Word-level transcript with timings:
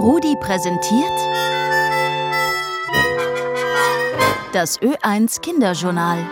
Rudi 0.00 0.34
präsentiert 0.40 1.18
das 4.54 4.80
Ö1 4.80 5.42
Kinderjournal. 5.42 6.26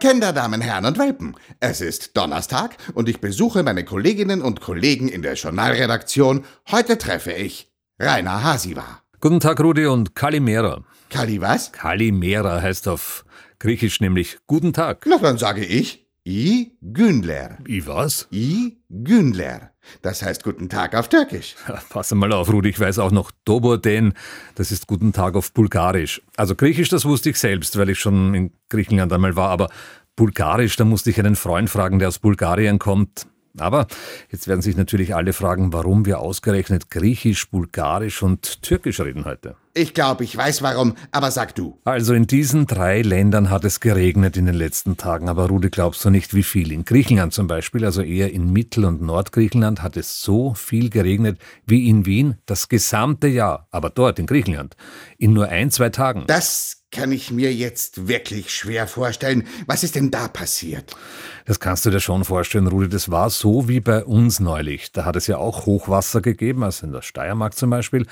Kinder, 0.00 0.32
Damen, 0.32 0.60
Herren 0.60 0.86
und 0.86 0.98
Welpen, 0.98 1.36
es 1.60 1.80
ist 1.80 2.16
Donnerstag 2.16 2.76
und 2.94 3.08
ich 3.08 3.20
besuche 3.20 3.62
meine 3.62 3.84
Kolleginnen 3.84 4.42
und 4.42 4.60
Kollegen 4.60 5.06
in 5.06 5.22
der 5.22 5.34
Journalredaktion. 5.34 6.44
Heute 6.72 6.98
treffe 6.98 7.30
ich 7.30 7.70
Rainer 8.00 8.42
Hasiwa. 8.42 9.02
Guten 9.20 9.38
Tag, 9.38 9.60
Rudi 9.60 9.86
und 9.86 10.16
Kalimera. 10.16 10.82
Kali 11.10 11.40
was? 11.40 11.70
Kalimera 11.70 12.60
heißt 12.60 12.88
auf 12.88 13.24
Griechisch 13.60 14.00
nämlich 14.00 14.38
Guten 14.48 14.72
Tag. 14.72 15.04
Na, 15.06 15.18
dann 15.18 15.38
sage 15.38 15.64
ich 15.64 16.05
I 16.28 16.72
Günler. 16.82 17.58
I 17.68 17.86
was? 17.86 18.26
I 18.32 18.78
Günler. 18.90 19.70
Das 20.02 20.24
heißt 20.24 20.42
Guten 20.42 20.68
Tag 20.68 20.96
auf 20.96 21.08
Türkisch. 21.08 21.54
Pass 21.88 22.12
mal 22.12 22.32
auf, 22.32 22.52
Rudi, 22.52 22.70
ich 22.70 22.80
weiß 22.80 22.98
auch 22.98 23.12
noch 23.12 23.30
Doboden, 23.44 24.12
das 24.56 24.72
ist 24.72 24.88
Guten 24.88 25.12
Tag 25.12 25.36
auf 25.36 25.52
Bulgarisch. 25.52 26.20
Also 26.36 26.56
Griechisch, 26.56 26.88
das 26.88 27.04
wusste 27.04 27.30
ich 27.30 27.38
selbst, 27.38 27.78
weil 27.78 27.90
ich 27.90 28.00
schon 28.00 28.34
in 28.34 28.50
Griechenland 28.68 29.12
einmal 29.12 29.36
war, 29.36 29.50
aber 29.50 29.68
Bulgarisch, 30.16 30.74
da 30.74 30.84
musste 30.84 31.10
ich 31.10 31.20
einen 31.20 31.36
Freund 31.36 31.70
fragen, 31.70 32.00
der 32.00 32.08
aus 32.08 32.18
Bulgarien 32.18 32.80
kommt. 32.80 33.28
Aber 33.58 33.86
jetzt 34.30 34.48
werden 34.48 34.62
sich 34.62 34.76
natürlich 34.76 35.14
alle 35.14 35.32
fragen, 35.32 35.72
warum 35.72 36.06
wir 36.06 36.20
ausgerechnet 36.20 36.90
Griechisch, 36.90 37.50
Bulgarisch 37.50 38.22
und 38.22 38.62
Türkisch 38.62 39.00
reden 39.00 39.24
heute. 39.24 39.56
Ich 39.74 39.92
glaube, 39.92 40.24
ich 40.24 40.34
weiß 40.34 40.62
warum, 40.62 40.94
aber 41.12 41.30
sag 41.30 41.54
du. 41.54 41.78
Also 41.84 42.14
in 42.14 42.26
diesen 42.26 42.66
drei 42.66 43.02
Ländern 43.02 43.50
hat 43.50 43.62
es 43.66 43.80
geregnet 43.80 44.38
in 44.38 44.46
den 44.46 44.54
letzten 44.54 44.96
Tagen, 44.96 45.28
aber 45.28 45.48
Rudi, 45.48 45.68
glaubst 45.68 46.02
du 46.02 46.08
nicht, 46.08 46.32
wie 46.32 46.42
viel? 46.42 46.72
In 46.72 46.86
Griechenland 46.86 47.34
zum 47.34 47.46
Beispiel, 47.46 47.84
also 47.84 48.00
eher 48.00 48.32
in 48.32 48.50
Mittel- 48.50 48.86
und 48.86 49.02
Nordgriechenland, 49.02 49.82
hat 49.82 49.98
es 49.98 50.22
so 50.22 50.54
viel 50.54 50.88
geregnet 50.88 51.38
wie 51.66 51.90
in 51.90 52.06
Wien 52.06 52.36
das 52.46 52.70
gesamte 52.70 53.26
Jahr, 53.28 53.68
aber 53.70 53.90
dort 53.90 54.18
in 54.18 54.24
Griechenland, 54.26 54.76
in 55.18 55.34
nur 55.34 55.48
ein, 55.48 55.70
zwei 55.70 55.90
Tagen. 55.90 56.24
Das 56.26 56.85
kann 56.96 57.12
ich 57.12 57.30
mir 57.30 57.52
jetzt 57.52 58.08
wirklich 58.08 58.50
schwer 58.50 58.86
vorstellen. 58.86 59.46
Was 59.66 59.84
ist 59.84 59.96
denn 59.96 60.10
da 60.10 60.28
passiert? 60.28 60.96
Das 61.44 61.60
kannst 61.60 61.84
du 61.84 61.90
dir 61.90 62.00
schon 62.00 62.24
vorstellen, 62.24 62.66
Rudi. 62.66 62.88
Das 62.88 63.10
war 63.10 63.28
so 63.28 63.68
wie 63.68 63.80
bei 63.80 64.02
uns 64.02 64.40
neulich. 64.40 64.92
Da 64.92 65.04
hat 65.04 65.14
es 65.14 65.26
ja 65.26 65.36
auch 65.36 65.66
Hochwasser 65.66 66.22
gegeben, 66.22 66.64
also 66.64 66.86
in 66.86 66.92
der 66.92 67.02
Steiermark 67.02 67.54
zum 67.54 67.68
Beispiel. 67.68 68.06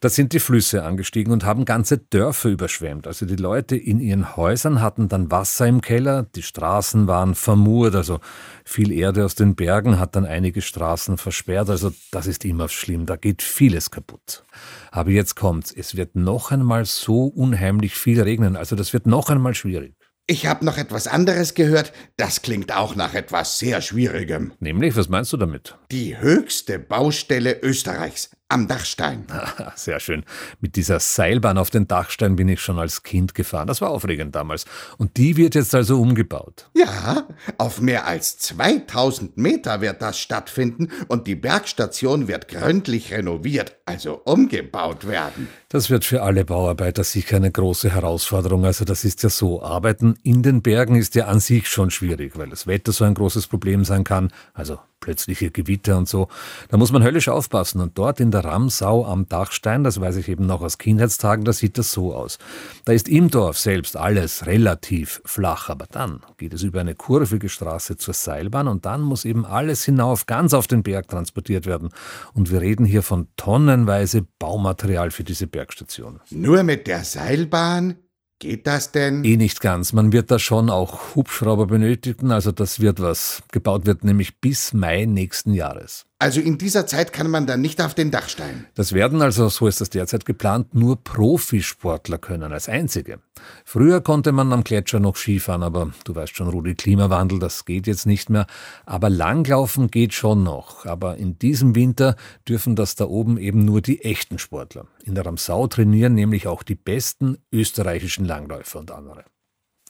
Da 0.00 0.08
sind 0.08 0.32
die 0.32 0.40
Flüsse 0.40 0.84
angestiegen 0.84 1.32
und 1.32 1.44
haben 1.44 1.64
ganze 1.64 1.98
Dörfer 1.98 2.50
überschwemmt. 2.50 3.06
Also 3.06 3.24
die 3.24 3.36
Leute 3.36 3.76
in 3.76 4.00
ihren 4.00 4.36
Häusern 4.36 4.80
hatten 4.80 5.08
dann 5.08 5.30
Wasser 5.30 5.66
im 5.66 5.80
Keller, 5.80 6.26
die 6.34 6.42
Straßen 6.42 7.06
waren 7.06 7.34
vermurt, 7.34 7.94
also 7.94 8.20
viel 8.64 8.92
Erde 8.92 9.24
aus 9.24 9.34
den 9.34 9.54
Bergen 9.54 9.98
hat 9.98 10.16
dann 10.16 10.26
einige 10.26 10.60
Straßen 10.60 11.16
versperrt. 11.16 11.70
Also 11.70 11.92
das 12.10 12.26
ist 12.26 12.44
immer 12.44 12.68
schlimm, 12.68 13.06
da 13.06 13.16
geht 13.16 13.42
vieles 13.42 13.90
kaputt. 13.90 14.44
Aber 14.90 15.10
jetzt 15.10 15.36
kommt's, 15.36 15.72
es 15.72 15.96
wird 15.96 16.14
noch 16.14 16.50
einmal 16.50 16.84
so 16.84 17.24
unheimlich 17.24 17.94
viel 17.94 18.20
regnen, 18.20 18.56
also 18.56 18.76
das 18.76 18.92
wird 18.92 19.06
noch 19.06 19.30
einmal 19.30 19.54
schwierig. 19.54 19.94
Ich 20.28 20.46
habe 20.46 20.64
noch 20.64 20.76
etwas 20.76 21.06
anderes 21.06 21.54
gehört, 21.54 21.92
das 22.16 22.42
klingt 22.42 22.74
auch 22.74 22.96
nach 22.96 23.14
etwas 23.14 23.60
sehr 23.60 23.80
Schwierigem. 23.80 24.52
Nämlich, 24.58 24.96
was 24.96 25.08
meinst 25.08 25.32
du 25.32 25.36
damit? 25.36 25.78
Die 25.92 26.18
höchste 26.18 26.80
Baustelle 26.80 27.60
Österreichs 27.62 28.30
am 28.48 28.68
Dachstein. 28.68 29.26
Sehr 29.74 29.98
schön. 29.98 30.24
Mit 30.60 30.76
dieser 30.76 31.00
Seilbahn 31.00 31.58
auf 31.58 31.70
den 31.70 31.88
Dachstein 31.88 32.36
bin 32.36 32.48
ich 32.48 32.60
schon 32.60 32.78
als 32.78 33.02
Kind 33.02 33.34
gefahren. 33.34 33.66
Das 33.66 33.80
war 33.80 33.90
aufregend 33.90 34.34
damals. 34.34 34.64
Und 34.98 35.16
die 35.16 35.36
wird 35.36 35.54
jetzt 35.54 35.74
also 35.74 36.00
umgebaut. 36.00 36.70
Ja, 36.74 37.26
auf 37.58 37.80
mehr 37.80 38.06
als 38.06 38.38
2000 38.38 39.36
Meter 39.36 39.80
wird 39.80 40.00
das 40.00 40.18
stattfinden 40.18 40.90
und 41.08 41.26
die 41.26 41.34
Bergstation 41.34 42.28
wird 42.28 42.48
gründlich 42.48 43.12
renoviert, 43.12 43.76
also 43.84 44.20
umgebaut 44.24 45.08
werden. 45.08 45.48
Das 45.68 45.90
wird 45.90 46.04
für 46.04 46.22
alle 46.22 46.44
Bauarbeiter 46.44 47.02
sicher 47.02 47.36
eine 47.36 47.50
große 47.50 47.90
Herausforderung. 47.90 48.64
Also 48.64 48.84
das 48.84 49.04
ist 49.04 49.22
ja 49.24 49.28
so. 49.28 49.62
Arbeiten 49.62 50.14
in 50.22 50.42
den 50.42 50.62
Bergen 50.62 50.94
ist 50.94 51.16
ja 51.16 51.26
an 51.26 51.40
sich 51.40 51.68
schon 51.68 51.90
schwierig, 51.90 52.38
weil 52.38 52.48
das 52.48 52.66
Wetter 52.66 52.92
so 52.92 53.04
ein 53.04 53.14
großes 53.14 53.48
Problem 53.48 53.84
sein 53.84 54.04
kann. 54.04 54.32
Also 54.54 54.78
plötzliche 55.00 55.50
Gewitter 55.50 55.96
und 55.96 56.08
so. 56.08 56.28
Da 56.68 56.76
muss 56.76 56.92
man 56.92 57.02
höllisch 57.02 57.28
aufpassen. 57.28 57.80
Und 57.80 57.98
dort 57.98 58.20
in 58.20 58.30
der 58.30 58.44
Ramsau 58.44 59.04
am 59.06 59.28
Dachstein, 59.28 59.84
das 59.84 60.00
weiß 60.00 60.16
ich 60.16 60.28
eben 60.28 60.46
noch 60.46 60.62
aus 60.62 60.78
Kindheitstagen, 60.78 61.44
da 61.44 61.52
sieht 61.52 61.78
das 61.78 61.92
so 61.92 62.14
aus. 62.14 62.38
Da 62.84 62.92
ist 62.92 63.08
im 63.08 63.30
Dorf 63.30 63.58
selbst 63.58 63.96
alles 63.96 64.46
relativ 64.46 65.20
flach, 65.24 65.68
aber 65.68 65.86
dann 65.90 66.20
geht 66.38 66.54
es 66.54 66.62
über 66.62 66.80
eine 66.80 66.94
kurvige 66.94 67.48
Straße 67.48 67.96
zur 67.96 68.14
Seilbahn 68.14 68.68
und 68.68 68.86
dann 68.86 69.02
muss 69.02 69.24
eben 69.24 69.44
alles 69.44 69.84
hinauf, 69.84 70.26
ganz 70.26 70.54
auf 70.54 70.66
den 70.66 70.82
Berg 70.82 71.08
transportiert 71.08 71.66
werden. 71.66 71.90
Und 72.32 72.50
wir 72.50 72.60
reden 72.60 72.84
hier 72.86 73.02
von 73.02 73.28
tonnenweise 73.36 74.26
Baumaterial 74.38 75.10
für 75.10 75.24
diese 75.24 75.46
Bergstation. 75.46 76.20
Nur 76.30 76.62
mit 76.62 76.86
der 76.86 77.04
Seilbahn? 77.04 77.96
Geht 78.38 78.66
das 78.66 78.92
denn? 78.92 79.24
Eh 79.24 79.36
nicht 79.36 79.60
ganz. 79.60 79.94
Man 79.94 80.12
wird 80.12 80.30
da 80.30 80.38
schon 80.38 80.68
auch 80.68 81.14
Hubschrauber 81.14 81.66
benötigen, 81.66 82.30
also 82.30 82.52
das 82.52 82.80
wird 82.80 83.00
was. 83.00 83.42
Gebaut 83.50 83.86
wird 83.86 84.04
nämlich 84.04 84.40
bis 84.40 84.74
Mai 84.74 85.06
nächsten 85.06 85.54
Jahres. 85.54 86.04
Also 86.18 86.40
in 86.40 86.56
dieser 86.56 86.86
Zeit 86.86 87.12
kann 87.12 87.30
man 87.30 87.46
dann 87.46 87.60
nicht 87.60 87.78
auf 87.82 87.92
den 87.92 88.10
Dachstein. 88.10 88.66
Das 88.74 88.94
werden 88.94 89.20
also, 89.20 89.50
so 89.50 89.66
ist 89.66 89.82
das 89.82 89.90
derzeit 89.90 90.24
geplant, 90.24 90.74
nur 90.74 90.96
Profisportler 91.04 92.16
können 92.16 92.54
als 92.54 92.70
einzige. 92.70 93.18
Früher 93.66 94.00
konnte 94.00 94.32
man 94.32 94.50
am 94.54 94.64
Gletscher 94.64 94.98
noch 94.98 95.16
Skifahren, 95.16 95.62
aber 95.62 95.92
du 96.04 96.14
weißt 96.14 96.34
schon, 96.34 96.48
Rudi, 96.48 96.74
Klimawandel, 96.74 97.38
das 97.38 97.66
geht 97.66 97.86
jetzt 97.86 98.06
nicht 98.06 98.30
mehr. 98.30 98.46
Aber 98.86 99.10
Langlaufen 99.10 99.90
geht 99.90 100.14
schon 100.14 100.42
noch. 100.42 100.86
Aber 100.86 101.18
in 101.18 101.38
diesem 101.38 101.74
Winter 101.74 102.16
dürfen 102.48 102.76
das 102.76 102.94
da 102.94 103.04
oben 103.04 103.36
eben 103.36 103.66
nur 103.66 103.82
die 103.82 104.02
echten 104.02 104.38
Sportler. 104.38 104.86
In 105.04 105.14
der 105.14 105.26
Ramsau 105.26 105.66
trainieren 105.66 106.14
nämlich 106.14 106.46
auch 106.46 106.62
die 106.62 106.76
besten 106.76 107.36
österreichischen 107.52 108.24
Langläufer 108.24 108.78
und 108.78 108.90
andere. 108.90 109.24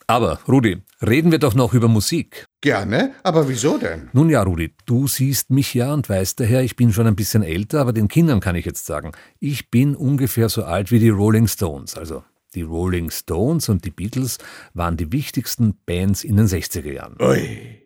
Aber, 0.09 0.39
Rudi, 0.47 0.83
reden 1.05 1.33
wir 1.33 1.41
doch 1.41 1.55
noch 1.55 1.75
über 1.75 1.89
Musik. 1.89 2.47
Gerne, 2.61 3.13
aber 3.25 3.49
wieso 3.49 3.77
denn? 3.77 4.09
Nun 4.13 4.31
ja, 4.31 4.43
Rudi, 4.43 4.73
du 4.87 5.09
siehst 5.09 5.51
mich 5.51 5.75
ja 5.75 5.93
und 5.93 6.09
weißt 6.09 6.39
daher, 6.39 6.63
ich 6.63 6.77
bin 6.77 6.93
schon 6.93 7.09
ein 7.09 7.17
bisschen 7.17 7.43
älter, 7.43 7.81
aber 7.81 7.93
den 7.93 8.07
Kindern 8.07 8.39
kann 8.39 8.55
ich 8.55 8.65
jetzt 8.65 8.87
sagen, 8.87 9.13
ich 9.41 9.71
bin 9.71 9.97
ungefähr 9.97 10.49
so 10.49 10.63
alt 10.65 10.93
wie 10.93 11.01
die 11.01 11.09
Rolling 11.09 11.49
Stones. 11.49 11.97
Also 11.97 12.23
die 12.55 12.63
Rolling 12.63 13.11
Stones 13.11 13.69
und 13.69 13.85
die 13.85 13.91
Beatles 13.91 14.39
waren 14.75 14.97
die 14.97 15.11
wichtigsten 15.11 15.77
Bands 15.87 16.23
in 16.23 16.37
den 16.37 16.47
60er 16.47 16.93
Jahren. 16.93 17.17
Ui. 17.21 17.86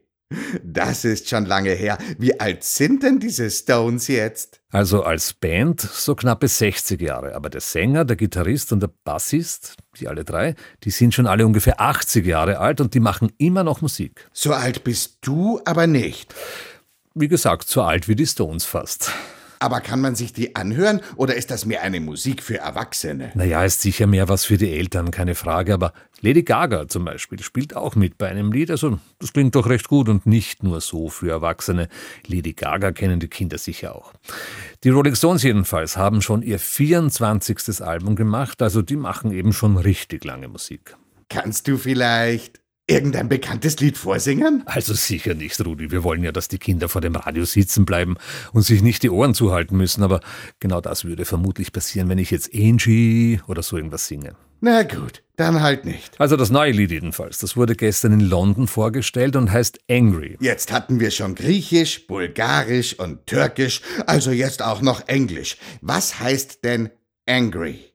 Das 0.63 1.05
ist 1.05 1.29
schon 1.29 1.45
lange 1.45 1.71
her. 1.71 1.99
Wie 2.19 2.39
alt 2.39 2.63
sind 2.63 3.03
denn 3.03 3.19
diese 3.19 3.51
Stones 3.51 4.07
jetzt? 4.09 4.61
Also 4.71 5.03
als 5.03 5.33
Band 5.33 5.81
so 5.81 6.15
knappe 6.15 6.47
60 6.47 7.01
Jahre. 7.01 7.35
Aber 7.35 7.51
der 7.51 7.61
Sänger, 7.61 8.05
der 8.05 8.17
Gitarrist 8.17 8.73
und 8.73 8.81
der 8.81 8.91
Bassist, 9.05 9.77
die 9.99 10.07
alle 10.07 10.25
drei, 10.25 10.55
die 10.85 10.91
sind 10.91 11.15
schon 11.15 11.27
alle 11.27 11.45
ungefähr 11.45 11.81
80 11.81 12.25
Jahre 12.25 12.59
alt 12.59 12.81
und 12.81 12.95
die 12.95 13.01
machen 13.01 13.33
immer 13.39 13.65
noch 13.65 13.81
Musik. 13.81 14.29
So 14.33 14.53
alt 14.53 14.85
bist 14.85 15.19
du 15.23 15.61
aber 15.65 15.87
nicht. 15.87 16.33
Wie 17.15 17.29
gesagt, 17.29 17.69
so 17.69 17.83
alt 17.83 18.07
wie 18.07 18.15
die 18.15 18.27
Stones 18.27 18.65
fast. 18.65 19.12
Aber 19.62 19.82
kann 19.82 20.00
man 20.00 20.15
sich 20.15 20.32
die 20.32 20.56
anhören 20.56 21.03
oder 21.16 21.34
ist 21.34 21.50
das 21.50 21.66
mehr 21.66 21.82
eine 21.82 22.00
Musik 22.00 22.43
für 22.43 22.56
Erwachsene? 22.59 23.31
Naja, 23.34 23.62
ist 23.62 23.82
sicher 23.82 24.06
mehr 24.06 24.26
was 24.31 24.47
für 24.47 24.56
die 24.56 24.71
Eltern, 24.72 25.10
keine 25.10 25.34
Frage. 25.34 25.75
Aber 25.75 25.93
Lady 26.22 26.43
Gaga 26.43 26.88
zum 26.88 27.04
Beispiel 27.04 27.43
spielt 27.43 27.76
auch 27.76 27.94
mit 27.94 28.16
bei 28.16 28.28
einem 28.28 28.53
Lied. 28.53 28.70
Also 28.70 28.99
das 29.19 29.34
klingt 29.34 29.54
doch 29.54 29.69
recht 29.69 29.87
gut 29.87 30.09
und 30.09 30.25
nicht 30.25 30.62
nur 30.62 30.81
so 30.81 31.10
für 31.10 31.31
Erwachsene. 31.31 31.88
Lady 32.26 32.54
Gaga 32.54 32.93
kennen 32.93 33.20
die 33.20 33.28
Kinder 33.28 33.59
sicher 33.59 33.94
auch. 33.94 34.15
Die 34.82 34.88
Rolling 34.88 35.15
Stones 35.15 35.43
jedenfalls 35.43 35.99
haben 35.99 36.22
schon 36.22 36.41
ihr 36.41 36.59
24. 36.59 37.82
Album 37.82 38.16
gemacht. 38.16 38.62
Also 38.62 38.81
die 38.81 38.97
machen 38.97 39.31
eben 39.31 39.53
schon 39.53 39.76
richtig 39.76 40.25
lange 40.25 40.49
Musik. 40.49 40.97
Kannst 41.28 41.69
du 41.69 41.76
vielleicht 41.76 42.59
irgendein 42.91 43.28
bekanntes 43.28 43.78
Lied 43.81 43.97
vorsingen? 43.97 44.62
Also 44.67 44.93
sicher 44.95 45.34
nicht, 45.34 45.65
Rudi. 45.65 45.91
Wir 45.91 46.03
wollen 46.03 46.23
ja, 46.23 46.33
dass 46.33 46.49
die 46.49 46.59
Kinder 46.59 46.88
vor 46.88 47.00
dem 47.00 47.14
Radio 47.14 47.44
sitzen 47.44 47.87
bleiben 47.87 48.17
und 48.53 48.62
sich 48.62 48.82
nicht 48.82 49.03
die 49.03 49.11
Ohren 49.11 49.35
zuhalten 49.35 49.76
müssen. 49.76 50.03
Aber 50.03 50.20
genau 50.59 50.81
das 50.81 51.05
würde 51.05 51.25
vermutlich 51.25 51.73
passieren, 51.73 52.09
wenn 52.09 52.19
ich 52.19 52.31
jetzt 52.31 52.50
Angie 52.55 53.41
oder 53.47 53.62
so 53.62 53.76
irgendwas 53.76 54.06
singe. 54.06 54.35
Na 54.62 54.82
gut, 54.82 55.23
dann 55.37 55.62
halt 55.62 55.87
nicht. 55.87 56.20
Also 56.20 56.37
das 56.37 56.50
neue 56.50 56.73
Lied 56.73 56.91
jedenfalls. 56.91 57.38
Das 57.38 57.56
wurde 57.56 57.75
gestern 57.75 58.12
in 58.12 58.20
London 58.20 58.67
vorgestellt 58.67 59.37
und 59.37 59.50
heißt 59.50 59.79
Angry. 59.91 60.37
Jetzt 60.41 60.70
hatten 60.70 61.00
wir 61.00 61.11
schon 61.11 61.35
Griechisch, 61.35 62.06
Bulgarisch 62.06 62.99
und 62.99 63.26
Türkisch, 63.26 63.81
also 64.06 64.32
jetzt 64.32 64.62
auch 64.62 64.82
noch 64.82 65.09
Englisch. 65.09 65.56
Was 65.81 66.20
heißt 66.20 66.62
denn 66.64 66.91
Angry? 67.26 67.89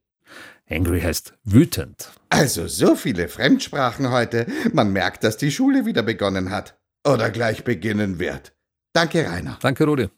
Angry 0.70 1.02
heißt 1.02 1.34
wütend. 1.44 2.12
Also 2.30 2.68
so 2.68 2.96
viele 2.96 3.28
Fremdsprachen 3.28 4.10
heute. 4.10 4.48
Man 4.74 4.92
merkt, 4.92 5.24
dass 5.24 5.38
die 5.38 5.52
Schule 5.52 5.86
wieder 5.86 6.02
begonnen 6.02 6.50
hat. 6.50 6.78
Oder 7.06 7.30
gleich 7.30 7.64
beginnen 7.64 8.18
wird. 8.18 8.54
Danke, 8.94 9.30
Rainer. 9.30 9.60
Danke, 9.62 9.86
Rudi. 9.86 10.10